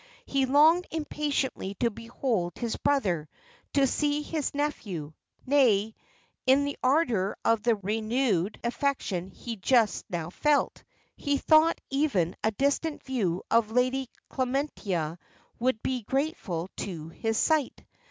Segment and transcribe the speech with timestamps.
[0.25, 3.29] He longed impatiently to behold his brother;
[3.73, 5.13] to see his nephew;
[5.45, 5.93] nay,
[6.47, 10.83] in the ardour of the renewed affection he just now felt,
[11.15, 15.19] he thought even a distant view of Lady Clementina
[15.59, 17.83] would be grateful to his sight!